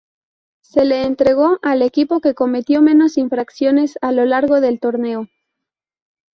Se 0.61 0.83
le 0.83 1.03
entregó 1.03 1.59
al 1.61 1.83
equipo 1.83 2.21
que 2.21 2.33
cometió 2.33 2.81
menos 2.81 3.19
infracciones 3.19 3.99
a 4.01 4.11
lo 4.11 4.25
largo 4.25 4.59
del 4.59 4.79
torneo. 4.79 5.27